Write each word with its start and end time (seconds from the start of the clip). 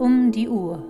Um 0.00 0.32
die 0.32 0.48
Uhr. 0.48 0.82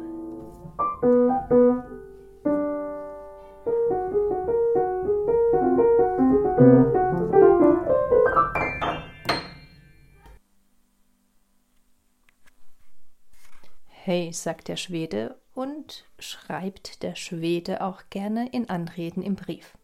Hey, 13.89 14.33
sagt 14.33 14.69
der 14.69 14.77
Schwede 14.77 15.41
und 15.55 16.05
schreibt 16.21 17.03
der 17.03 17.17
Schwede 17.17 17.81
auch 17.81 18.03
gerne 18.11 18.49
in 18.53 18.71
Anreden 18.71 19.25
im 19.25 19.35
Brief. 19.35 19.77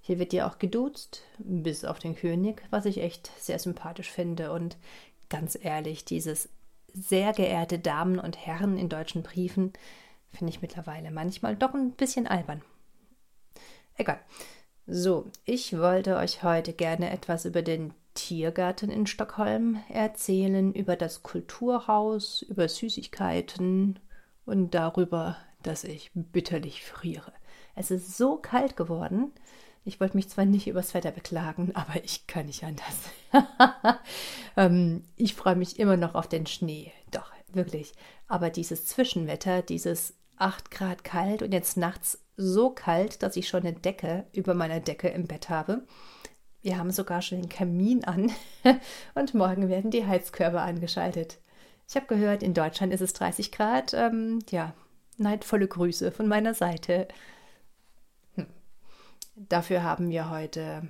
Hier 0.00 0.20
wird 0.20 0.32
ja 0.32 0.48
auch 0.48 0.60
geduzt, 0.60 1.22
bis 1.38 1.84
auf 1.84 1.98
den 1.98 2.14
König, 2.14 2.62
was 2.70 2.84
ich 2.84 2.98
echt 2.98 3.32
sehr 3.36 3.58
sympathisch 3.58 4.12
finde. 4.12 4.52
Und 4.52 4.76
ganz 5.28 5.58
ehrlich, 5.60 6.04
dieses 6.04 6.48
sehr 6.94 7.32
geehrte 7.32 7.78
Damen 7.78 8.18
und 8.18 8.46
Herren 8.46 8.78
in 8.78 8.88
deutschen 8.88 9.22
Briefen 9.22 9.72
finde 10.32 10.52
ich 10.52 10.62
mittlerweile 10.62 11.10
manchmal 11.10 11.56
doch 11.56 11.74
ein 11.74 11.92
bisschen 11.92 12.26
albern. 12.26 12.62
Egal. 13.96 14.18
So, 14.86 15.26
ich 15.44 15.78
wollte 15.78 16.16
euch 16.16 16.42
heute 16.42 16.72
gerne 16.72 17.10
etwas 17.10 17.44
über 17.44 17.62
den 17.62 17.94
Tiergarten 18.14 18.90
in 18.90 19.06
Stockholm 19.06 19.82
erzählen, 19.88 20.72
über 20.72 20.96
das 20.96 21.22
Kulturhaus, 21.22 22.42
über 22.42 22.68
Süßigkeiten 22.68 23.98
und 24.44 24.74
darüber, 24.74 25.36
dass 25.62 25.84
ich 25.84 26.10
bitterlich 26.14 26.84
friere. 26.84 27.32
Es 27.74 27.90
ist 27.90 28.16
so 28.16 28.36
kalt 28.36 28.76
geworden, 28.76 29.32
ich 29.84 30.00
wollte 30.00 30.16
mich 30.16 30.28
zwar 30.28 30.44
nicht 30.44 30.66
übers 30.66 30.94
Wetter 30.94 31.10
beklagen, 31.10 31.72
aber 31.74 32.02
ich 32.04 32.26
kann 32.26 32.46
nicht 32.46 32.64
anders. 32.64 32.96
ähm, 34.56 35.04
ich 35.16 35.34
freue 35.34 35.56
mich 35.56 35.78
immer 35.78 35.96
noch 35.96 36.14
auf 36.14 36.28
den 36.28 36.46
Schnee. 36.46 36.92
Doch, 37.10 37.32
wirklich. 37.52 37.92
Aber 38.26 38.50
dieses 38.50 38.86
Zwischenwetter, 38.86 39.62
dieses 39.62 40.14
8 40.36 40.70
Grad 40.70 41.04
kalt 41.04 41.42
und 41.42 41.52
jetzt 41.52 41.76
nachts 41.76 42.20
so 42.36 42.70
kalt, 42.70 43.22
dass 43.22 43.36
ich 43.36 43.48
schon 43.48 43.60
eine 43.60 43.74
Decke 43.74 44.26
über 44.32 44.54
meiner 44.54 44.80
Decke 44.80 45.08
im 45.08 45.26
Bett 45.26 45.48
habe. 45.48 45.86
Wir 46.62 46.78
haben 46.78 46.90
sogar 46.90 47.22
schon 47.22 47.42
den 47.42 47.50
Kamin 47.50 48.04
an 48.04 48.32
und 49.14 49.34
morgen 49.34 49.68
werden 49.68 49.90
die 49.90 50.06
Heizkörper 50.06 50.62
angeschaltet. 50.62 51.38
Ich 51.88 51.94
habe 51.94 52.06
gehört, 52.06 52.42
in 52.42 52.54
Deutschland 52.54 52.92
ist 52.92 53.02
es 53.02 53.12
30 53.12 53.52
Grad. 53.52 53.92
Ähm, 53.92 54.38
ja, 54.50 54.72
neidvolle 55.18 55.68
Grüße 55.68 56.10
von 56.10 56.26
meiner 56.26 56.54
Seite. 56.54 57.06
Dafür 59.36 59.82
haben 59.82 60.10
wir 60.10 60.30
heute 60.30 60.88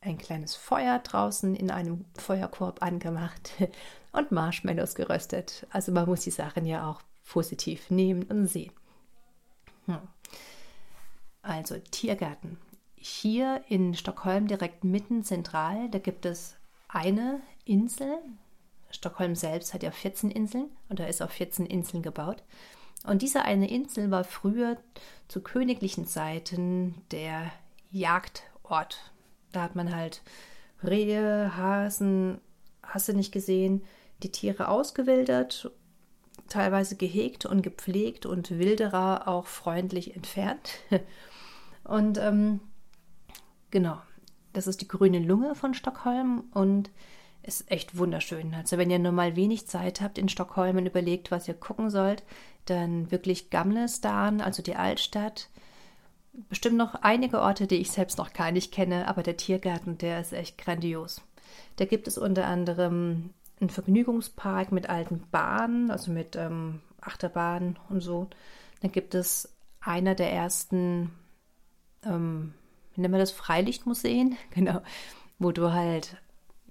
ein 0.00 0.16
kleines 0.16 0.54
Feuer 0.54 1.00
draußen 1.00 1.54
in 1.54 1.70
einem 1.70 2.04
Feuerkorb 2.16 2.82
angemacht 2.82 3.52
und 4.12 4.32
Marshmallows 4.32 4.94
geröstet. 4.94 5.66
Also 5.70 5.92
man 5.92 6.06
muss 6.06 6.20
die 6.20 6.30
Sachen 6.30 6.64
ja 6.64 6.88
auch 6.88 7.02
positiv 7.26 7.90
nehmen 7.90 8.22
und 8.24 8.46
sehen. 8.46 8.72
Hm. 9.86 9.98
Also 11.42 11.78
Tiergarten. 11.90 12.58
Hier 12.96 13.62
in 13.68 13.94
Stockholm 13.94 14.48
direkt 14.48 14.84
mitten 14.84 15.22
zentral, 15.22 15.88
da 15.90 15.98
gibt 15.98 16.26
es 16.26 16.56
eine 16.88 17.40
Insel. 17.64 18.18
Stockholm 18.90 19.34
selbst 19.34 19.74
hat 19.74 19.82
ja 19.82 19.90
14 19.90 20.30
Inseln 20.30 20.70
und 20.88 20.98
da 20.98 21.06
ist 21.06 21.22
auf 21.22 21.30
14 21.30 21.66
Inseln 21.66 22.02
gebaut. 22.02 22.42
Und 23.04 23.22
diese 23.22 23.42
eine 23.42 23.70
Insel 23.70 24.10
war 24.10 24.24
früher 24.24 24.76
zu 25.28 25.40
königlichen 25.40 26.06
Zeiten 26.06 26.94
der 27.10 27.50
Jagdort. 27.90 29.12
Da 29.52 29.62
hat 29.62 29.76
man 29.76 29.94
halt 29.94 30.22
Rehe, 30.82 31.56
Hasen, 31.56 32.40
hast 32.82 33.08
du 33.08 33.14
nicht 33.14 33.32
gesehen, 33.32 33.82
die 34.22 34.32
Tiere 34.32 34.68
ausgewildert, 34.68 35.70
teilweise 36.48 36.96
gehegt 36.96 37.46
und 37.46 37.62
gepflegt 37.62 38.26
und 38.26 38.58
Wilderer 38.58 39.28
auch 39.28 39.46
freundlich 39.46 40.16
entfernt. 40.16 40.70
Und 41.84 42.18
ähm, 42.18 42.60
genau, 43.70 43.96
das 44.52 44.66
ist 44.66 44.82
die 44.82 44.88
grüne 44.88 45.20
Lunge 45.20 45.54
von 45.54 45.72
Stockholm 45.72 46.44
und 46.52 46.90
ist 47.42 47.70
echt 47.70 47.96
wunderschön. 47.96 48.54
Also 48.54 48.76
wenn 48.76 48.90
ihr 48.90 48.98
nur 48.98 49.12
mal 49.12 49.36
wenig 49.36 49.66
Zeit 49.66 50.02
habt 50.02 50.18
in 50.18 50.28
Stockholm 50.28 50.76
und 50.76 50.84
überlegt, 50.84 51.30
was 51.30 51.48
ihr 51.48 51.54
gucken 51.54 51.88
sollt, 51.88 52.24
dann 52.70 53.10
wirklich 53.10 53.50
Gamlestan, 53.50 54.40
also 54.40 54.62
die 54.62 54.76
Altstadt. 54.76 55.48
Bestimmt 56.48 56.76
noch 56.76 56.94
einige 56.96 57.40
Orte, 57.40 57.66
die 57.66 57.76
ich 57.76 57.90
selbst 57.90 58.18
noch 58.18 58.32
gar 58.32 58.52
nicht 58.52 58.72
kenne, 58.72 59.08
aber 59.08 59.22
der 59.22 59.36
Tiergarten, 59.36 59.98
der 59.98 60.20
ist 60.20 60.32
echt 60.32 60.58
grandios. 60.58 61.20
Da 61.76 61.84
gibt 61.84 62.06
es 62.06 62.18
unter 62.18 62.46
anderem 62.46 63.30
einen 63.60 63.70
Vergnügungspark 63.70 64.72
mit 64.72 64.88
alten 64.88 65.24
Bahnen, 65.30 65.90
also 65.90 66.12
mit 66.12 66.36
ähm, 66.36 66.80
Achterbahnen 67.00 67.78
und 67.88 68.00
so. 68.00 68.28
Dann 68.80 68.92
gibt 68.92 69.14
es 69.14 69.52
einer 69.80 70.14
der 70.14 70.32
ersten, 70.32 71.10
ähm, 72.04 72.54
wie 72.94 73.00
nennen 73.00 73.14
wir 73.14 73.18
das, 73.18 73.32
Freilichtmuseen, 73.32 74.36
genau, 74.50 74.80
wo 75.38 75.52
du 75.52 75.72
halt 75.72 76.16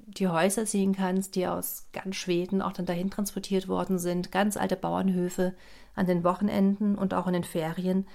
die 0.07 0.29
Häuser 0.29 0.65
sehen 0.65 0.95
kannst, 0.95 1.35
die 1.35 1.47
aus 1.47 1.87
ganz 1.91 2.15
Schweden 2.15 2.61
auch 2.61 2.71
dann 2.71 2.85
dahin 2.85 3.11
transportiert 3.11 3.67
worden 3.67 3.99
sind, 3.99 4.31
ganz 4.31 4.55
alte 4.55 4.77
Bauernhöfe 4.77 5.53
an 5.95 6.07
den 6.07 6.23
Wochenenden 6.23 6.95
und 6.95 7.13
auch 7.13 7.27
in 7.27 7.33
den 7.33 7.43
Ferien. 7.43 8.07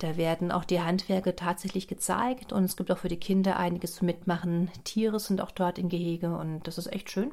Da 0.00 0.16
werden 0.16 0.52
auch 0.52 0.64
die 0.64 0.80
Handwerke 0.80 1.34
tatsächlich 1.34 1.88
gezeigt 1.88 2.52
und 2.52 2.64
es 2.64 2.76
gibt 2.76 2.90
auch 2.90 2.98
für 2.98 3.08
die 3.08 3.16
Kinder 3.16 3.56
einiges 3.56 3.94
zu 3.94 4.04
mitmachen. 4.04 4.70
Tiere 4.84 5.18
sind 5.18 5.40
auch 5.40 5.50
dort 5.50 5.78
in 5.78 5.88
Gehege 5.88 6.36
und 6.36 6.66
das 6.66 6.78
ist 6.78 6.92
echt 6.92 7.10
schön. 7.10 7.32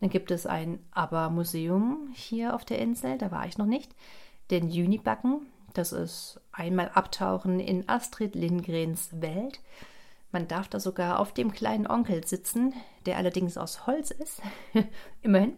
Dann 0.00 0.08
gibt 0.08 0.30
es 0.30 0.46
ein 0.46 0.78
Aber-Museum 0.92 2.08
hier 2.14 2.54
auf 2.54 2.64
der 2.64 2.78
Insel, 2.78 3.18
da 3.18 3.30
war 3.30 3.46
ich 3.46 3.58
noch 3.58 3.66
nicht. 3.66 3.94
Den 4.50 4.68
Junibacken, 4.68 5.46
das 5.74 5.92
ist 5.92 6.40
einmal 6.52 6.90
Abtauchen 6.94 7.60
in 7.60 7.88
Astrid 7.88 8.34
Lindgrens 8.34 9.20
Welt. 9.20 9.60
Man 10.34 10.48
darf 10.48 10.66
da 10.66 10.80
sogar 10.80 11.20
auf 11.20 11.32
dem 11.32 11.52
kleinen 11.52 11.86
Onkel 11.86 12.26
sitzen, 12.26 12.74
der 13.06 13.18
allerdings 13.18 13.56
aus 13.56 13.86
Holz 13.86 14.10
ist. 14.10 14.42
Immerhin. 15.22 15.56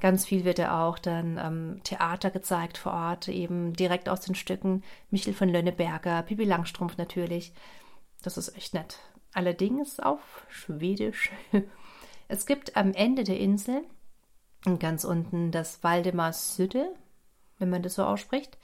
Ganz 0.00 0.26
viel 0.26 0.44
wird 0.44 0.58
er 0.58 0.82
auch 0.82 0.98
dann 0.98 1.38
ähm, 1.42 1.80
Theater 1.82 2.30
gezeigt 2.30 2.76
vor 2.76 2.92
Ort, 2.92 3.28
eben 3.28 3.72
direkt 3.72 4.06
aus 4.06 4.20
den 4.20 4.34
Stücken. 4.34 4.84
Michel 5.08 5.32
von 5.32 5.48
Lönneberger, 5.48 6.22
Pippi 6.24 6.44
Langstrumpf 6.44 6.98
natürlich. 6.98 7.54
Das 8.20 8.36
ist 8.36 8.54
echt 8.54 8.74
nett. 8.74 8.98
Allerdings 9.32 9.98
auf 9.98 10.46
Schwedisch. 10.50 11.30
Es 12.30 12.44
gibt 12.44 12.76
am 12.76 12.92
Ende 12.92 13.24
der 13.24 13.40
Insel, 13.40 13.82
ganz 14.78 15.04
unten, 15.04 15.50
das 15.50 15.82
Waldemar 15.82 16.34
Süde, 16.34 16.94
wenn 17.56 17.70
man 17.70 17.82
das 17.82 17.94
so 17.94 18.04
ausspricht. 18.04 18.58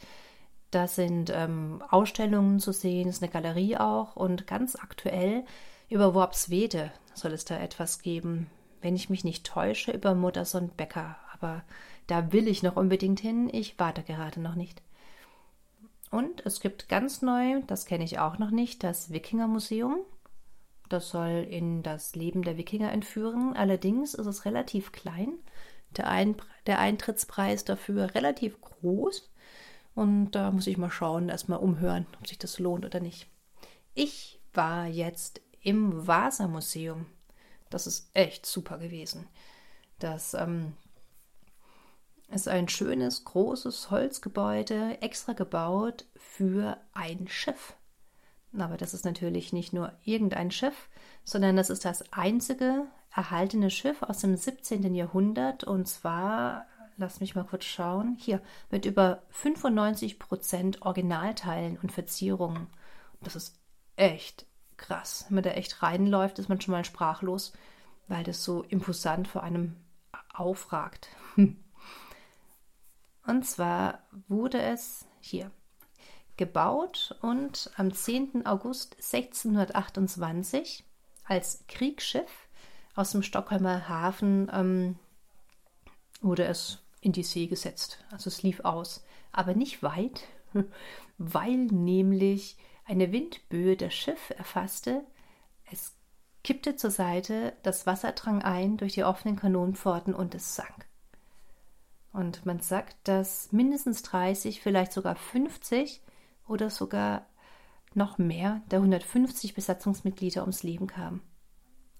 Da 0.75 0.89
sind 0.89 1.31
ähm, 1.33 1.85
Ausstellungen 1.89 2.59
zu 2.59 2.73
sehen, 2.73 3.09
ist 3.09 3.23
eine 3.23 3.31
Galerie 3.31 3.77
auch 3.77 4.17
und 4.17 4.49
ganz 4.49 4.75
aktuell 4.75 5.45
über 5.89 6.15
Worpswede 6.15 6.91
soll 7.15 7.31
es 7.31 7.45
da 7.45 7.57
etwas 7.61 8.03
geben. 8.03 8.51
Wenn 8.81 8.97
ich 8.97 9.09
mich 9.09 9.23
nicht 9.23 9.47
täusche, 9.47 9.93
über 9.93 10.17
Mutterson 10.17 10.71
Becker. 10.77 11.17
Aber 11.33 11.63
da 12.09 12.33
will 12.33 12.49
ich 12.49 12.65
noch 12.65 12.75
unbedingt 12.75 13.21
hin. 13.21 13.49
Ich 13.53 13.79
warte 13.79 14.03
gerade 14.03 14.41
noch 14.41 14.57
nicht. 14.57 14.83
Und 16.11 16.45
es 16.45 16.59
gibt 16.59 16.89
ganz 16.89 17.23
neu, 17.23 17.63
das 17.69 17.87
kenne 17.87 18.03
ich 18.03 18.19
auch 18.19 18.39
noch 18.39 18.51
nicht, 18.51 18.83
das 18.83 19.13
Wikingermuseum. 19.13 19.99
Das 20.89 21.09
soll 21.09 21.47
in 21.49 21.85
das 21.85 22.17
Leben 22.17 22.43
der 22.43 22.57
Wikinger 22.57 22.91
entführen. 22.91 23.55
Allerdings 23.57 24.15
ist 24.15 24.27
es 24.27 24.45
relativ 24.45 24.91
klein. 24.91 25.35
Der, 25.97 26.09
Ein 26.09 26.35
der 26.67 26.81
Eintrittspreis 26.81 27.65
dafür 27.65 28.17
relativ 28.17 28.61
groß. 28.61 29.31
Und 29.95 30.33
da 30.33 30.51
muss 30.51 30.67
ich 30.67 30.77
mal 30.77 30.91
schauen, 30.91 31.29
erstmal 31.29 31.61
umhören, 31.61 32.07
ob 32.19 32.27
sich 32.27 32.39
das 32.39 32.59
lohnt 32.59 32.85
oder 32.85 33.01
nicht. 33.01 33.29
Ich 33.95 34.41
war 34.53 34.87
jetzt 34.87 35.41
im 35.61 36.07
Vasa-Museum. 36.07 37.07
Das 37.71 37.87
ist 37.87 38.11
echt 38.15 38.45
super 38.45 38.79
gewesen. 38.79 39.27
Das 39.99 40.35
ähm, 40.35 40.75
ist 42.31 42.49
ein 42.49 42.69
schönes, 42.69 43.25
großes 43.25 43.91
Holzgebäude, 43.91 45.01
extra 45.01 45.33
gebaut 45.33 46.07
für 46.17 46.77
ein 46.93 47.29
Schiff. 47.29 47.75
Aber 48.57 48.77
das 48.77 48.95
ist 48.95 49.05
natürlich 49.05 49.53
nicht 49.53 49.73
nur 49.73 49.93
irgendein 50.05 50.51
Schiff, 50.51 50.89
sondern 51.25 51.57
das 51.57 51.71
ist 51.71 51.85
das 51.85 52.13
einzige 52.13 52.87
erhaltene 53.15 53.71
Schiff 53.71 54.03
aus 54.03 54.19
dem 54.19 54.37
17. 54.37 54.95
Jahrhundert 54.95 55.65
und 55.65 55.87
zwar 55.87 56.67
lass 56.97 57.21
mich 57.21 57.35
mal 57.35 57.45
kurz 57.45 57.65
schauen, 57.65 58.17
hier, 58.19 58.41
mit 58.71 58.85
über 58.85 59.23
95 59.31 60.19
Prozent 60.19 60.83
Originalteilen 60.83 61.79
und 61.83 61.93
Verzierungen. 61.93 62.69
Das 63.21 63.37
ist 63.37 63.59
echt 63.97 64.47
krass. 64.77 65.27
Wenn 65.29 65.37
man 65.37 65.45
da 65.45 65.51
echt 65.51 65.83
reinläuft, 65.83 66.39
ist 66.39 66.49
man 66.49 66.61
schon 66.61 66.73
mal 66.73 66.85
sprachlos, 66.85 67.53
weil 68.09 68.25
das 68.25 68.45
so 68.45 68.63
imposant 68.63 69.29
vor 69.29 69.43
einem 69.43 69.77
aufragt. 70.33 71.09
Und 73.27 73.47
zwar 73.47 74.01
wurde 74.29 74.61
es 74.61 75.07
hier 75.21 75.51
gebaut 76.37 77.17
und 77.23 77.71
am 77.77 77.93
10. 77.93 78.45
August 78.45 78.97
1628 78.97 80.85
als 81.25 81.65
Kriegsschiff 81.69 82.49
aus 82.95 83.13
dem 83.13 83.23
Stockholmer 83.23 83.89
Hafen 83.89 84.51
ähm, 84.53 84.99
wurde 86.21 86.45
es 86.45 86.84
in 87.05 87.13
die 87.13 87.23
See 87.23 87.47
gesetzt. 87.47 88.05
Also 88.11 88.29
es 88.29 88.43
lief 88.43 88.61
aus, 88.61 89.05
aber 89.31 89.55
nicht 89.55 89.83
weit, 89.83 90.23
weil 91.19 91.57
nämlich 91.57 92.57
eine 92.85 93.13
Windböe 93.13 93.77
das 93.77 93.95
Schiff 93.95 94.31
erfasste. 94.37 95.05
Es 95.71 95.95
kippte 96.43 96.77
zur 96.77 96.91
Seite, 96.91 97.53
das 97.63 97.87
Wasser 97.87 98.13
drang 98.13 98.43
ein 98.43 98.77
durch 98.77 98.95
die 98.95 99.05
offenen 99.05 99.37
Kanonenpforten 99.37 100.15
und 100.15 100.35
es 100.35 100.57
sank. 100.57 100.87
Und 102.13 102.47
man 102.47 102.61
sagt, 102.61 102.97
dass 103.05 103.53
mindestens 103.53 104.03
30, 104.03 104.61
vielleicht 104.61 104.93
sogar 104.93 105.17
50 105.17 106.01
oder 106.47 106.71
sogar 106.71 107.27
noch 107.93 108.19
mehr 108.19 108.63
der 108.71 108.79
150 108.79 109.55
Besatzungsmitglieder 109.55 110.43
ums 110.43 110.63
Leben 110.63 110.87
kamen. 110.87 111.23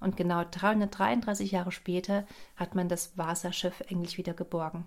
Und 0.05 0.19
genau 0.19 0.45
333 0.45 1.51
Jahre 1.51 1.73
später 1.73 2.27
hat 2.57 2.75
man 2.75 2.91
das 2.91 3.17
Vasa-Schiff 3.17 3.83
endlich 3.89 4.19
wieder 4.19 4.35
geborgen. 4.35 4.85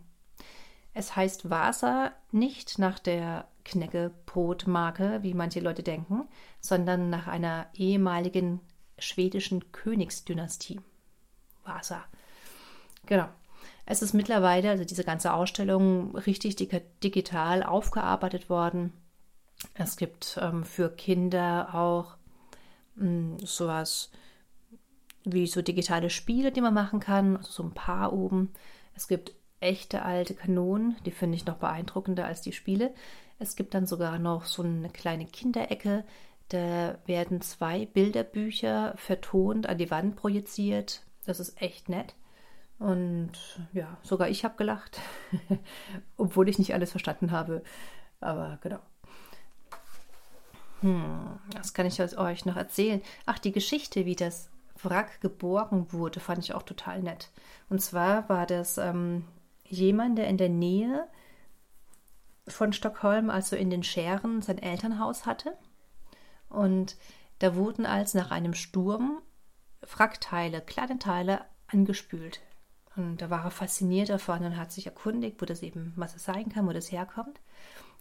Es 0.93 1.15
heißt 1.15 1.49
Vasa 1.49 2.11
nicht 2.31 2.77
nach 2.77 2.99
der 2.99 3.47
Knäckebrotmarke, 3.65 5.23
wie 5.23 5.33
manche 5.33 5.59
Leute 5.59 5.81
denken, 5.81 6.27
sondern 6.61 7.09
nach 7.09 7.25
einer 7.25 7.65
ehemaligen 7.73 8.59
schwedischen 8.99 9.71
Königsdynastie. 9.71 10.81
Vasa. 11.63 12.05
Genau. 13.07 13.27
Es 13.87 14.03
ist 14.03 14.13
mittlerweile, 14.13 14.69
also 14.69 14.85
diese 14.85 15.03
ganze 15.03 15.33
Ausstellung, 15.33 16.15
richtig 16.15 16.57
digital 17.03 17.63
aufgearbeitet 17.63 18.51
worden. 18.51 18.93
Es 19.73 19.97
gibt 19.97 20.37
ähm, 20.39 20.63
für 20.63 20.91
Kinder 20.91 21.73
auch 21.73 22.17
mh, 22.97 23.03
hm, 23.05 23.39
sowas 23.39 24.11
wie 25.33 25.47
so 25.47 25.61
digitale 25.61 26.09
Spiele, 26.09 26.51
die 26.51 26.61
man 26.61 26.73
machen 26.73 26.99
kann, 26.99 27.37
also 27.37 27.51
so 27.51 27.63
ein 27.63 27.73
paar 27.73 28.13
oben. 28.13 28.53
Es 28.95 29.07
gibt 29.07 29.33
echte 29.59 30.03
alte 30.03 30.33
Kanonen, 30.33 30.95
die 31.05 31.11
finde 31.11 31.35
ich 31.35 31.45
noch 31.45 31.57
beeindruckender 31.57 32.25
als 32.25 32.41
die 32.41 32.53
Spiele. 32.53 32.93
Es 33.39 33.55
gibt 33.55 33.73
dann 33.73 33.85
sogar 33.85 34.19
noch 34.19 34.45
so 34.45 34.63
eine 34.63 34.89
kleine 34.89 35.25
Kinderecke, 35.25 36.03
da 36.49 36.97
werden 37.05 37.41
zwei 37.41 37.85
Bilderbücher 37.85 38.93
vertont, 38.95 39.67
an 39.67 39.77
die 39.77 39.91
Wand 39.91 40.15
projiziert. 40.15 41.03
Das 41.25 41.39
ist 41.39 41.61
echt 41.61 41.89
nett. 41.89 42.15
Und 42.79 43.31
ja, 43.73 43.97
sogar 44.01 44.29
ich 44.29 44.45
habe 44.45 44.55
gelacht, 44.55 45.01
obwohl 46.17 46.47
ich 46.47 46.59
nicht 46.59 46.73
alles 46.73 46.91
verstanden 46.91 47.31
habe. 47.31 47.63
Aber 48.21 48.59
genau. 48.61 48.79
Hm, 50.81 51.39
was 51.55 51.73
kann 51.73 51.87
ich 51.87 51.99
euch 51.99 52.45
noch 52.45 52.55
erzählen? 52.55 53.01
Ach, 53.25 53.39
die 53.39 53.51
Geschichte, 53.51 54.05
wie 54.05 54.15
das 54.15 54.49
Wrack 54.81 55.21
geborgen 55.21 55.91
wurde, 55.91 56.19
fand 56.19 56.39
ich 56.39 56.53
auch 56.53 56.63
total 56.63 57.01
nett. 57.01 57.29
Und 57.69 57.81
zwar 57.81 58.27
war 58.29 58.45
das 58.45 58.77
ähm, 58.77 59.25
jemand, 59.65 60.17
der 60.17 60.27
in 60.27 60.37
der 60.37 60.49
Nähe 60.49 61.07
von 62.47 62.73
Stockholm, 62.73 63.29
also 63.29 63.55
in 63.55 63.69
den 63.69 63.83
Scheren, 63.83 64.41
sein 64.41 64.57
Elternhaus 64.57 65.25
hatte. 65.25 65.57
Und 66.49 66.97
da 67.39 67.55
wurden 67.55 67.85
als 67.85 68.13
nach 68.13 68.31
einem 68.31 68.53
Sturm 68.53 69.21
Wrackteile, 69.81 70.61
kleine 70.61 70.99
Teile 70.99 71.41
angespült. 71.67 72.41
Und 72.95 73.21
da 73.21 73.29
war 73.29 73.43
er 73.43 73.51
fasziniert 73.51 74.09
davon 74.09 74.43
und 74.43 74.57
hat 74.57 74.71
sich 74.71 74.87
erkundigt, 74.87 75.39
wo 75.39 75.45
das 75.45 75.61
eben, 75.61 75.93
was 75.95 76.15
es 76.15 76.25
sein 76.25 76.49
kann, 76.49 76.67
wo 76.67 76.73
das 76.73 76.91
herkommt. 76.91 77.39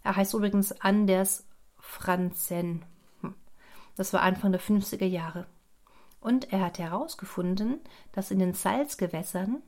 Er 0.02 0.16
heißt 0.16 0.32
übrigens 0.34 0.72
Anders 0.80 1.46
Franzen. 1.78 2.84
Hm. 3.20 3.34
Das 3.96 4.12
war 4.12 4.22
Anfang 4.22 4.52
der 4.52 4.60
50er 4.60 5.04
Jahre. 5.04 5.46
Und 6.26 6.52
er 6.52 6.60
hat 6.60 6.80
herausgefunden, 6.80 7.78
dass 8.10 8.32
in 8.32 8.40
den 8.40 8.52
Salzgewässern 8.52 9.62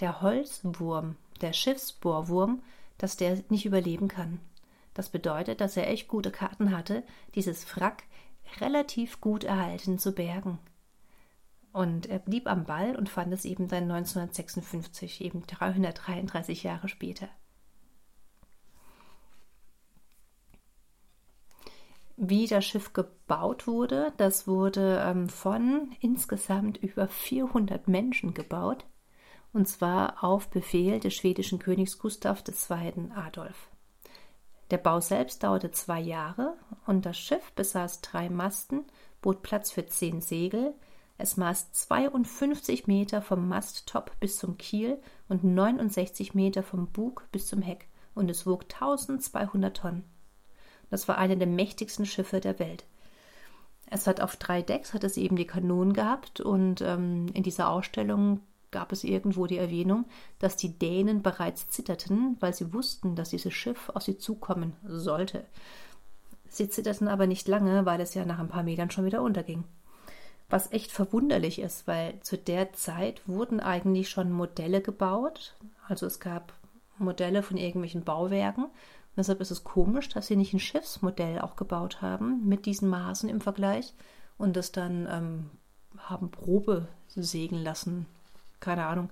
der 0.00 0.22
Holzwurm, 0.22 1.16
der 1.42 1.52
Schiffsbohrwurm, 1.52 2.62
dass 2.96 3.18
der 3.18 3.42
nicht 3.50 3.66
überleben 3.66 4.08
kann. 4.08 4.40
Das 4.94 5.10
bedeutet, 5.10 5.60
dass 5.60 5.76
er 5.76 5.86
echt 5.90 6.08
gute 6.08 6.30
Karten 6.30 6.74
hatte, 6.74 7.02
dieses 7.34 7.76
Wrack 7.76 8.04
relativ 8.58 9.20
gut 9.20 9.44
erhalten 9.44 9.98
zu 9.98 10.12
bergen. 10.12 10.58
Und 11.74 12.06
er 12.06 12.20
blieb 12.20 12.46
am 12.46 12.64
Ball 12.64 12.96
und 12.96 13.10
fand 13.10 13.30
es 13.34 13.44
eben 13.44 13.68
dann 13.68 13.82
1956, 13.82 15.20
eben 15.20 15.46
333 15.46 16.62
Jahre 16.62 16.88
später. 16.88 17.28
Wie 22.20 22.48
das 22.48 22.64
Schiff 22.64 22.94
gebaut 22.94 23.68
wurde, 23.68 24.12
das 24.16 24.48
wurde 24.48 25.00
ähm, 25.06 25.28
von 25.28 25.92
insgesamt 26.00 26.76
über 26.78 27.06
400 27.06 27.86
Menschen 27.86 28.34
gebaut, 28.34 28.84
und 29.52 29.68
zwar 29.68 30.24
auf 30.24 30.50
Befehl 30.50 30.98
des 30.98 31.14
schwedischen 31.14 31.60
Königs 31.60 31.96
Gustav 32.00 32.42
II. 32.48 33.12
Adolf. 33.14 33.68
Der 34.72 34.78
Bau 34.78 34.98
selbst 34.98 35.44
dauerte 35.44 35.70
zwei 35.70 36.00
Jahre 36.00 36.56
und 36.86 37.06
das 37.06 37.16
Schiff 37.16 37.52
besaß 37.52 38.00
drei 38.00 38.28
Masten, 38.28 38.84
bot 39.22 39.42
Platz 39.42 39.70
für 39.70 39.86
zehn 39.86 40.20
Segel. 40.20 40.74
Es 41.18 41.36
maß 41.36 41.70
52 41.70 42.88
Meter 42.88 43.22
vom 43.22 43.46
Masttop 43.46 44.10
bis 44.18 44.38
zum 44.38 44.58
Kiel 44.58 45.00
und 45.28 45.44
69 45.44 46.34
Meter 46.34 46.64
vom 46.64 46.88
Bug 46.88 47.28
bis 47.30 47.46
zum 47.46 47.62
Heck 47.62 47.86
und 48.16 48.28
es 48.28 48.44
wog 48.44 48.64
1200 48.64 49.76
Tonnen. 49.76 50.17
Das 50.90 51.08
war 51.08 51.18
eine 51.18 51.36
der 51.36 51.46
mächtigsten 51.46 52.06
Schiffe 52.06 52.40
der 52.40 52.58
Welt. 52.58 52.84
Es 53.90 54.06
hat 54.06 54.20
auf 54.20 54.36
drei 54.36 54.62
Decks 54.62 54.92
hat 54.92 55.04
es 55.04 55.16
eben 55.16 55.36
die 55.36 55.46
Kanonen 55.46 55.94
gehabt 55.94 56.40
und 56.40 56.82
ähm, 56.82 57.26
in 57.32 57.42
dieser 57.42 57.70
Ausstellung 57.70 58.40
gab 58.70 58.92
es 58.92 59.02
irgendwo 59.04 59.46
die 59.46 59.56
Erwähnung, 59.56 60.04
dass 60.38 60.56
die 60.56 60.78
Dänen 60.78 61.22
bereits 61.22 61.68
zitterten, 61.68 62.36
weil 62.40 62.52
sie 62.52 62.72
wussten, 62.74 63.16
dass 63.16 63.30
dieses 63.30 63.54
Schiff 63.54 63.90
auf 63.94 64.02
sie 64.02 64.18
zukommen 64.18 64.74
sollte. 64.84 65.46
Sie 66.50 66.68
zitterten 66.68 67.08
aber 67.08 67.26
nicht 67.26 67.48
lange, 67.48 67.86
weil 67.86 68.00
es 68.00 68.14
ja 68.14 68.24
nach 68.24 68.38
ein 68.38 68.48
paar 68.48 68.62
Metern 68.62 68.90
schon 68.90 69.04
wieder 69.04 69.22
unterging. 69.22 69.64
Was 70.50 70.72
echt 70.72 70.90
verwunderlich 70.90 71.60
ist, 71.60 71.86
weil 71.86 72.20
zu 72.20 72.38
der 72.38 72.72
Zeit 72.72 73.26
wurden 73.28 73.60
eigentlich 73.60 74.08
schon 74.08 74.32
Modelle 74.32 74.80
gebaut. 74.80 75.54
Also 75.86 76.06
es 76.06 76.20
gab 76.20 76.54
Modelle 76.96 77.42
von 77.42 77.58
irgendwelchen 77.58 78.02
Bauwerken. 78.02 78.66
Deshalb 79.18 79.42
ist 79.42 79.50
es 79.50 79.64
komisch, 79.64 80.08
dass 80.08 80.28
sie 80.28 80.36
nicht 80.36 80.54
ein 80.54 80.60
Schiffsmodell 80.60 81.40
auch 81.40 81.56
gebaut 81.56 82.00
haben 82.00 82.48
mit 82.48 82.64
diesen 82.64 82.88
Maßen 82.88 83.28
im 83.28 83.42
Vergleich 83.42 83.92
und 84.38 84.56
das 84.56 84.72
dann 84.72 85.06
ähm, 85.10 85.50
haben 85.98 86.30
Probe 86.30 86.88
sägen 87.08 87.58
lassen 87.58 88.06
keine 88.60 88.86
Ahnung. 88.86 89.10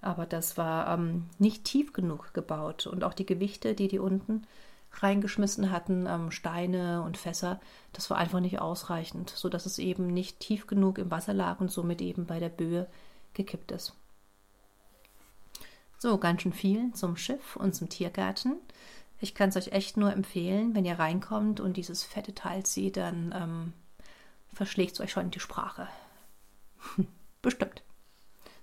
Aber 0.00 0.26
das 0.26 0.56
war 0.56 0.94
ähm, 0.94 1.26
nicht 1.38 1.64
tief 1.64 1.92
genug 1.92 2.32
gebaut. 2.32 2.86
Und 2.86 3.02
auch 3.02 3.14
die 3.14 3.26
Gewichte, 3.26 3.74
die 3.74 3.88
die 3.88 3.98
unten 3.98 4.46
reingeschmissen 4.92 5.70
hatten, 5.70 6.06
ähm, 6.06 6.30
Steine 6.30 7.02
und 7.02 7.16
Fässer, 7.16 7.60
das 7.92 8.08
war 8.08 8.16
einfach 8.16 8.40
nicht 8.40 8.60
ausreichend, 8.60 9.30
sodass 9.30 9.66
es 9.66 9.78
eben 9.78 10.06
nicht 10.06 10.40
tief 10.40 10.66
genug 10.66 10.98
im 10.98 11.10
Wasser 11.10 11.34
lag 11.34 11.60
und 11.60 11.70
somit 11.70 12.00
eben 12.00 12.26
bei 12.26 12.38
der 12.38 12.48
Böe 12.48 12.86
gekippt 13.34 13.72
ist. 13.72 13.92
So, 15.98 16.16
ganz 16.16 16.42
schön 16.42 16.52
viel 16.52 16.92
zum 16.94 17.16
Schiff 17.16 17.56
und 17.56 17.74
zum 17.74 17.88
Tiergarten. 17.88 18.56
Ich 19.20 19.34
kann 19.34 19.48
es 19.48 19.56
euch 19.56 19.72
echt 19.72 19.96
nur 19.96 20.12
empfehlen, 20.12 20.74
wenn 20.74 20.84
ihr 20.84 20.98
reinkommt 20.98 21.60
und 21.60 21.76
dieses 21.76 22.04
fette 22.04 22.34
Teil 22.34 22.64
seht, 22.64 22.96
dann 22.96 23.34
ähm, 23.36 23.72
verschlägt 24.52 24.92
es 24.92 25.00
euch 25.00 25.10
schon 25.10 25.30
die 25.30 25.40
Sprache. 25.40 25.88
Bestimmt. 27.42 27.82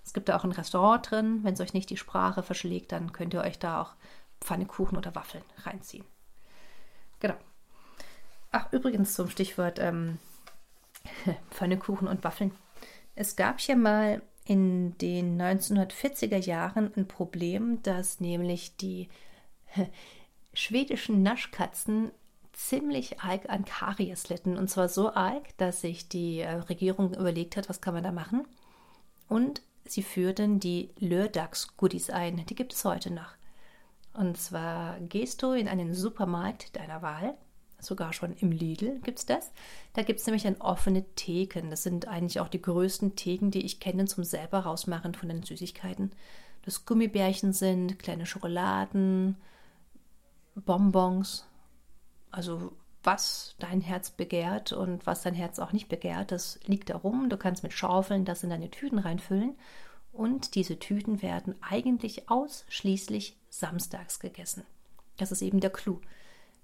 Es 0.03 0.13
gibt 0.13 0.29
da 0.29 0.37
auch 0.37 0.43
ein 0.43 0.51
Restaurant 0.51 1.09
drin. 1.09 1.39
Wenn 1.43 1.55
es 1.55 1.59
euch 1.59 1.73
nicht 1.73 1.89
die 1.89 1.97
Sprache 1.97 2.43
verschlägt, 2.43 2.91
dann 2.91 3.11
könnt 3.11 3.33
ihr 3.33 3.41
euch 3.41 3.59
da 3.59 3.81
auch 3.81 3.95
Pfannekuchen 4.39 4.97
oder 4.97 5.15
Waffeln 5.15 5.43
reinziehen. 5.63 6.05
Genau. 7.19 7.35
Ach, 8.51 8.71
übrigens 8.71 9.15
zum 9.15 9.29
Stichwort 9.29 9.79
ähm, 9.79 10.19
Pfannekuchen 11.49 12.07
und 12.07 12.23
Waffeln. 12.23 12.51
Es 13.15 13.35
gab 13.35 13.59
hier 13.59 13.75
mal 13.75 14.21
in 14.45 14.97
den 14.99 15.41
1940er 15.41 16.37
Jahren 16.37 16.93
ein 16.95 17.07
Problem, 17.07 17.81
dass 17.81 18.19
nämlich 18.19 18.77
die 18.77 19.09
schwedischen 20.55 21.21
Naschkatzen 21.21 22.11
ziemlich 22.53 23.19
arg 23.19 23.49
an 23.49 23.65
Karies 23.65 24.29
litten. 24.29 24.57
Und 24.57 24.69
zwar 24.69 24.89
so 24.89 25.13
arg, 25.13 25.55
dass 25.57 25.81
sich 25.81 26.07
die 26.07 26.39
äh, 26.39 26.51
Regierung 26.53 27.13
überlegt 27.13 27.57
hat, 27.57 27.69
was 27.69 27.81
kann 27.81 27.93
man 27.93 28.03
da 28.03 28.11
machen. 28.11 28.47
Und 29.27 29.61
sie 29.85 30.03
führten 30.03 30.59
die 30.59 30.89
Lördags-Goodies 30.99 32.09
ein. 32.09 32.45
Die 32.45 32.55
gibt 32.55 32.73
es 32.73 32.85
heute 32.85 33.11
noch. 33.11 33.33
Und 34.13 34.37
zwar 34.37 34.99
gehst 35.01 35.43
du 35.43 35.51
in 35.51 35.67
einen 35.67 35.93
Supermarkt 35.93 36.75
deiner 36.77 37.01
Wahl, 37.01 37.35
sogar 37.79 38.13
schon 38.13 38.33
im 38.37 38.51
Lidl 38.51 38.99
gibt 39.01 39.19
es 39.19 39.25
das. 39.25 39.51
Da 39.93 40.03
gibt 40.03 40.21
es 40.21 40.25
nämlich 40.25 40.43
dann 40.43 40.61
offene 40.61 41.03
Theken. 41.15 41.69
Das 41.69 41.83
sind 41.83 42.07
eigentlich 42.07 42.39
auch 42.39 42.47
die 42.47 42.61
größten 42.61 43.15
Theken, 43.15 43.51
die 43.51 43.65
ich 43.65 43.81
kenne 43.81 44.05
zum 44.05 44.23
selber 44.23 44.59
rausmachen 44.59 45.13
von 45.13 45.27
den 45.27 45.43
Süßigkeiten. 45.43 46.11
Das 46.63 46.85
Gummibärchen 46.85 47.51
sind, 47.51 47.99
kleine 47.99 48.25
Schokoladen, 48.25 49.35
Bonbons. 50.55 51.47
Also 52.31 52.73
was 53.03 53.55
dein 53.59 53.81
Herz 53.81 54.09
begehrt 54.09 54.73
und 54.73 55.05
was 55.05 55.21
dein 55.21 55.35
Herz 55.35 55.59
auch 55.59 55.71
nicht 55.71 55.89
begehrt, 55.89 56.31
das 56.31 56.59
liegt 56.65 56.89
da 56.89 56.97
rum. 56.97 57.29
Du 57.29 57.37
kannst 57.37 57.63
mit 57.63 57.73
Schaufeln 57.73 58.25
das 58.25 58.43
in 58.43 58.49
deine 58.49 58.71
Tüten 58.71 58.99
reinfüllen 58.99 59.55
Und 60.11 60.55
diese 60.55 60.79
Tüten 60.79 61.21
werden 61.21 61.55
eigentlich 61.61 62.29
ausschließlich 62.29 63.37
samstags 63.49 64.19
gegessen. 64.19 64.63
Das 65.17 65.31
ist 65.31 65.41
eben 65.41 65.59
der 65.59 65.69
Clou. 65.69 66.01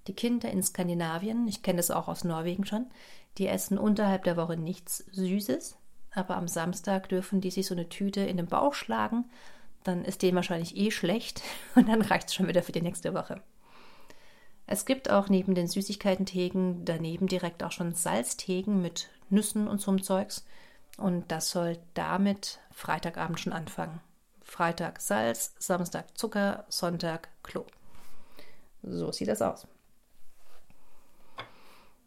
Die 0.08 0.14
Kinder 0.14 0.50
in 0.50 0.64
Skandinavien, 0.64 1.48
ich 1.48 1.62
kenne 1.62 1.78
das 1.78 1.92
auch 1.92 2.08
aus 2.08 2.24
Norwegen 2.24 2.66
schon, 2.66 2.88
die 3.38 3.48
essen 3.48 3.78
unterhalb 3.78 4.24
der 4.24 4.36
Woche 4.36 4.58
nichts 4.58 5.06
Süßes, 5.12 5.78
aber 6.12 6.38
am 6.38 6.48
Samstag 6.48 7.08
dürfen 7.10 7.40
die 7.40 7.52
sich 7.52 7.68
so 7.68 7.76
eine 7.76 7.88
Tüte 7.88 8.22
in 8.22 8.38
den 8.38 8.48
Bauch 8.48 8.74
schlagen, 8.74 9.26
dann 9.84 10.04
ist 10.04 10.22
denen 10.24 10.36
wahrscheinlich 10.36 10.76
eh 10.76 10.90
schlecht 10.92 11.44
und 11.76 11.88
dann 11.88 12.02
reicht 12.02 12.30
es 12.30 12.34
schon 12.34 12.48
wieder 12.48 12.64
für 12.64 12.72
die 12.72 12.82
nächste 12.82 13.14
Woche. 13.14 13.42
Es 14.72 14.86
gibt 14.86 15.12
auch 15.12 15.28
neben 15.28 15.54
den 15.54 15.68
Süßigkeiten-Theken 15.68 16.86
daneben 16.86 17.28
direkt 17.28 17.62
auch 17.62 17.74
schon 17.74 17.94
Salztheken 17.94 18.82
mit 18.82 19.10
Nüssen 19.30 19.68
und 19.68 19.82
so 19.82 19.94
Zeugs. 19.98 20.46
Und 20.96 21.30
das 21.30 21.51
soll 21.51 21.78
damit 21.94 22.60
Freitagabend 22.72 23.38
schon 23.38 23.51
anfangen. 23.51 24.00
Freitag 24.42 25.01
Salz, 25.01 25.56
Samstag 25.60 26.18
Zucker, 26.18 26.63
Sonntag 26.70 27.28
Klo. 27.44 27.66
So 28.82 29.12
sieht 29.12 29.28
das 29.28 29.42
aus. 29.42 29.68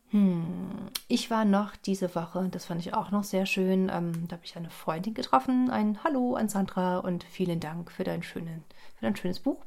Hm. 0.09 0.89
Ich 1.07 1.31
war 1.31 1.45
noch 1.45 1.77
diese 1.77 2.15
Woche, 2.15 2.49
das 2.51 2.65
fand 2.65 2.81
ich 2.81 2.95
auch 2.95 3.11
noch 3.11 3.25
sehr 3.25 3.45
schön, 3.45 3.91
ähm, 3.93 4.27
da 4.27 4.37
habe 4.37 4.45
ich 4.47 4.57
eine 4.57 4.71
Freundin 4.71 5.13
getroffen, 5.13 5.69
ein 5.69 6.03
Hallo 6.03 6.35
an 6.35 6.49
Sandra 6.49 7.01
und 7.01 7.25
vielen 7.25 7.61
Dank 7.61 7.93
für 7.93 8.05
dein, 8.05 8.23
schönen, 8.23 8.65
für 8.97 9.03
dein 9.03 9.17
schönes 9.17 9.41
Buch 9.41 9.63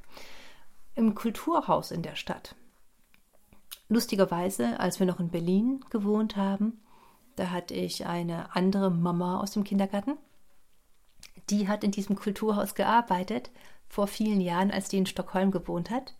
im 0.95 1.13
Kulturhaus 1.13 1.91
in 1.91 2.01
der 2.01 2.15
Stadt. 2.15 2.55
Lustigerweise, 3.89 4.79
als 4.79 4.99
wir 4.99 5.07
noch 5.07 5.19
in 5.19 5.29
Berlin 5.29 5.83
gewohnt 5.89 6.35
haben, 6.35 6.81
da 7.35 7.51
hatte 7.51 7.73
ich 7.73 8.05
eine 8.05 8.55
andere 8.55 8.91
Mama 8.91 9.39
aus 9.39 9.51
dem 9.51 9.63
Kindergarten. 9.63 10.17
Die 11.49 11.67
hat 11.67 11.83
in 11.83 11.91
diesem 11.91 12.15
Kulturhaus 12.15 12.75
gearbeitet, 12.75 13.51
vor 13.87 14.07
vielen 14.07 14.41
Jahren, 14.41 14.71
als 14.71 14.89
die 14.89 14.97
in 14.97 15.05
Stockholm 15.05 15.51
gewohnt 15.51 15.89
hat. 15.89 16.15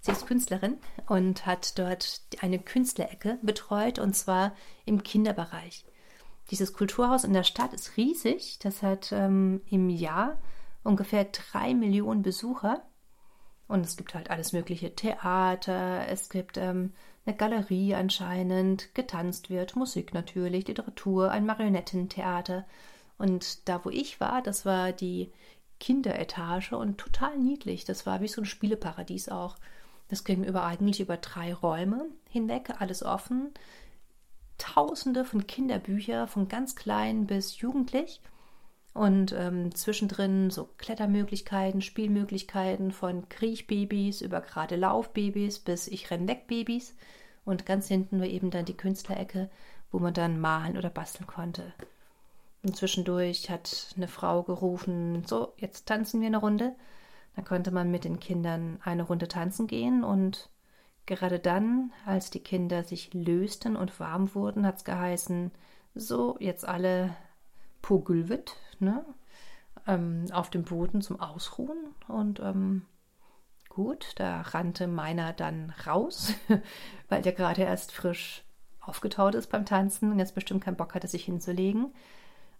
Sie 0.00 0.10
ist 0.10 0.26
Künstlerin 0.26 0.78
und 1.08 1.46
hat 1.46 1.78
dort 1.78 2.22
eine 2.40 2.58
Künstlerecke 2.58 3.38
betreut 3.42 3.98
und 3.98 4.14
zwar 4.14 4.52
im 4.84 5.02
Kinderbereich. 5.02 5.84
Dieses 6.50 6.72
Kulturhaus 6.74 7.24
in 7.24 7.32
der 7.32 7.44
Stadt 7.44 7.72
ist 7.72 7.96
riesig. 7.96 8.58
Das 8.58 8.82
hat 8.82 9.12
ähm, 9.12 9.62
im 9.70 9.88
Jahr 9.88 10.38
ungefähr 10.82 11.24
drei 11.24 11.72
Millionen 11.72 12.22
Besucher. 12.22 12.82
Und 13.66 13.86
es 13.86 13.96
gibt 13.96 14.14
halt 14.14 14.30
alles 14.30 14.52
mögliche 14.52 14.94
Theater, 14.94 16.06
es 16.08 16.28
gibt 16.28 16.58
ähm, 16.58 16.92
eine 17.24 17.36
Galerie 17.36 17.94
anscheinend, 17.94 18.94
getanzt 18.94 19.48
wird, 19.48 19.76
Musik 19.76 20.12
natürlich, 20.12 20.68
Literatur, 20.68 21.30
ein 21.30 21.46
Marionettentheater. 21.46 22.66
Und 23.16 23.68
da, 23.68 23.84
wo 23.84 23.90
ich 23.90 24.20
war, 24.20 24.42
das 24.42 24.66
war 24.66 24.92
die 24.92 25.32
Kinderetage 25.80 26.76
und 26.76 26.98
total 26.98 27.38
niedlich. 27.38 27.84
Das 27.84 28.06
war 28.06 28.20
wie 28.20 28.28
so 28.28 28.42
ein 28.42 28.46
Spieleparadies 28.46 29.28
auch. 29.28 29.56
Das 30.08 30.24
ging 30.24 30.44
über 30.44 30.64
eigentlich 30.64 31.00
über 31.00 31.16
drei 31.16 31.54
Räume 31.54 32.06
hinweg, 32.28 32.74
alles 32.78 33.02
offen. 33.02 33.52
Tausende 34.58 35.24
von 35.24 35.46
Kinderbüchern, 35.46 36.28
von 36.28 36.48
ganz 36.48 36.76
klein 36.76 37.26
bis 37.26 37.58
jugendlich. 37.60 38.20
Und 38.94 39.32
ähm, 39.32 39.74
zwischendrin 39.74 40.50
so 40.50 40.70
Klettermöglichkeiten, 40.78 41.82
Spielmöglichkeiten 41.82 42.92
von 42.92 43.28
Kriechbabys 43.28 44.20
über 44.20 44.40
gerade 44.40 44.76
Laufbabys 44.76 45.58
bis 45.58 45.88
Ich 45.88 46.10
renn 46.10 46.28
weg 46.28 46.46
Babys. 46.46 46.94
Und 47.44 47.66
ganz 47.66 47.88
hinten 47.88 48.20
war 48.20 48.26
eben 48.26 48.50
dann 48.50 48.64
die 48.64 48.76
Künstlerecke, 48.76 49.50
wo 49.90 49.98
man 49.98 50.14
dann 50.14 50.40
malen 50.40 50.78
oder 50.78 50.90
basteln 50.90 51.26
konnte. 51.26 51.74
Und 52.62 52.76
zwischendurch 52.76 53.50
hat 53.50 53.92
eine 53.96 54.08
Frau 54.08 54.42
gerufen, 54.42 55.24
so, 55.26 55.52
jetzt 55.58 55.86
tanzen 55.86 56.20
wir 56.20 56.28
eine 56.28 56.38
Runde. 56.38 56.74
Da 57.36 57.42
konnte 57.42 57.72
man 57.72 57.90
mit 57.90 58.04
den 58.04 58.20
Kindern 58.20 58.78
eine 58.84 59.02
Runde 59.02 59.28
tanzen 59.28 59.66
gehen 59.66 60.04
und 60.04 60.48
gerade 61.04 61.38
dann, 61.38 61.92
als 62.06 62.30
die 62.30 62.40
Kinder 62.40 62.84
sich 62.84 63.12
lösten 63.12 63.76
und 63.76 63.98
warm 64.00 64.34
wurden, 64.34 64.64
hat 64.66 64.78
es 64.78 64.84
geheißen, 64.84 65.50
so, 65.94 66.36
jetzt 66.40 66.66
alle 66.66 67.14
Pogülvet, 67.82 68.56
ne? 68.80 69.04
Ähm, 69.86 70.26
auf 70.32 70.50
dem 70.50 70.64
Boden 70.64 71.02
zum 71.02 71.20
Ausruhen. 71.20 71.94
Und 72.08 72.40
ähm, 72.40 72.82
gut, 73.68 74.12
da 74.16 74.40
rannte 74.40 74.86
meiner 74.86 75.32
dann 75.32 75.72
raus, 75.86 76.32
weil 77.08 77.22
der 77.22 77.32
gerade 77.32 77.62
erst 77.62 77.92
frisch 77.92 78.44
aufgetaut 78.80 79.34
ist 79.34 79.48
beim 79.50 79.66
Tanzen 79.66 80.12
und 80.12 80.18
jetzt 80.18 80.34
bestimmt 80.34 80.62
keinen 80.62 80.76
Bock 80.76 80.94
hatte, 80.94 81.08
sich 81.08 81.24
hinzulegen. 81.24 81.92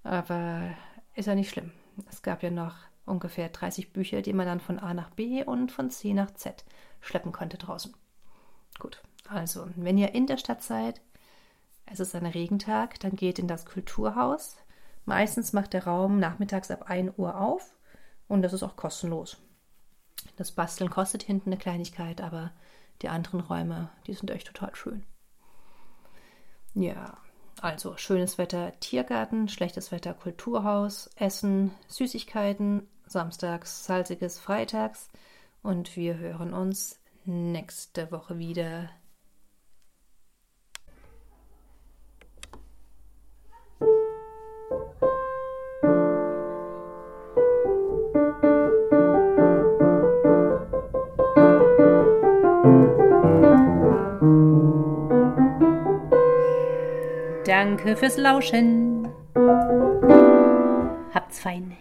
Aber 0.02 0.70
ist 1.14 1.26
ja 1.26 1.34
nicht 1.34 1.50
schlimm. 1.50 1.72
Es 2.10 2.22
gab 2.22 2.42
ja 2.42 2.50
noch 2.50 2.74
ungefähr 3.06 3.48
30 3.48 3.92
Bücher, 3.92 4.22
die 4.22 4.32
man 4.32 4.46
dann 4.46 4.60
von 4.60 4.78
A 4.78 4.94
nach 4.94 5.10
B 5.10 5.44
und 5.44 5.70
von 5.70 5.90
C 5.90 6.14
nach 6.14 6.32
Z 6.34 6.64
schleppen 7.00 7.32
konnte 7.32 7.58
draußen. 7.58 7.94
Gut, 8.78 9.02
also 9.28 9.68
wenn 9.76 9.98
ihr 9.98 10.14
in 10.14 10.26
der 10.26 10.38
Stadt 10.38 10.62
seid, 10.62 11.00
es 11.86 12.00
ist 12.00 12.14
ein 12.14 12.26
Regentag, 12.26 12.98
dann 13.00 13.14
geht 13.14 13.38
in 13.38 13.46
das 13.46 13.66
Kulturhaus. 13.66 14.56
Meistens 15.04 15.52
macht 15.52 15.72
der 15.72 15.84
Raum 15.84 16.18
nachmittags 16.18 16.70
ab 16.70 16.90
1 16.90 17.14
Uhr 17.16 17.38
auf 17.38 17.74
und 18.28 18.42
das 18.42 18.52
ist 18.52 18.62
auch 18.62 18.76
kostenlos. 18.76 19.38
Das 20.36 20.52
Basteln 20.52 20.90
kostet 20.90 21.22
hinten 21.22 21.50
eine 21.50 21.58
Kleinigkeit, 21.58 22.20
aber 22.20 22.52
die 23.02 23.08
anderen 23.08 23.40
Räume, 23.40 23.90
die 24.06 24.14
sind 24.14 24.30
echt 24.30 24.46
total 24.46 24.74
schön. 24.74 25.04
Ja, 26.74 27.18
also 27.60 27.96
schönes 27.96 28.38
Wetter 28.38 28.72
Tiergarten, 28.80 29.48
schlechtes 29.48 29.92
Wetter 29.92 30.14
Kulturhaus, 30.14 31.10
Essen, 31.16 31.70
Süßigkeiten, 31.88 32.88
samstags 33.06 33.84
salziges 33.84 34.38
freitags 34.38 35.08
und 35.62 35.96
wir 35.96 36.18
hören 36.18 36.52
uns 36.52 37.00
nächste 37.24 38.10
Woche 38.10 38.38
wieder. 38.38 38.90
Danke 57.46 57.94
fürs 57.96 58.16
Lauschen. 58.16 59.08
Habt's 61.12 61.38
fein. 61.38 61.76